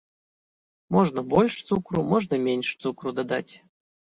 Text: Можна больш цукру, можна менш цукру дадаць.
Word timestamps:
Можна 0.95 1.23
больш 1.35 1.53
цукру, 1.67 1.99
можна 2.15 2.35
менш 2.49 2.67
цукру 2.87 3.09
дадаць. 3.19 3.47